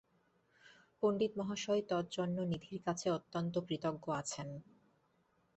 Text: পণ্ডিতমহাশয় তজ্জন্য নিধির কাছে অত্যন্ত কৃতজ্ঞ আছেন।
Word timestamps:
পণ্ডিতমহাশয় 1.03 1.81
তজ্জন্য 1.89 2.37
নিধির 2.51 2.79
কাছে 2.85 3.07
অত্যন্ত 3.17 3.53
কৃতজ্ঞ 3.67 4.05
আছেন। 4.21 4.47